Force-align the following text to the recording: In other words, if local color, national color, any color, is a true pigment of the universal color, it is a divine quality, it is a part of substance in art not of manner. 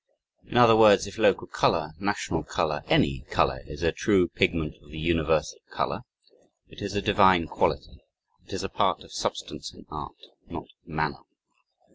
In 0.47 0.57
other 0.57 0.75
words, 0.75 1.05
if 1.05 1.19
local 1.19 1.45
color, 1.45 1.91
national 1.99 2.41
color, 2.43 2.81
any 2.87 3.23
color, 3.29 3.61
is 3.67 3.83
a 3.83 3.91
true 3.91 4.27
pigment 4.29 4.73
of 4.81 4.89
the 4.89 4.97
universal 4.97 5.59
color, 5.69 6.01
it 6.67 6.81
is 6.81 6.95
a 6.95 7.03
divine 7.03 7.45
quality, 7.45 8.01
it 8.47 8.51
is 8.51 8.63
a 8.63 8.67
part 8.69 9.03
of 9.03 9.13
substance 9.13 9.71
in 9.71 9.85
art 9.91 10.17
not 10.47 10.63
of 10.71 10.87
manner. 10.87 11.19